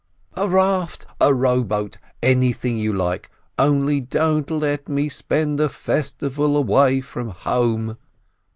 [0.33, 7.01] "A raft, a rowboat, anything you like, only don't let me spend the festival away
[7.01, 7.97] from home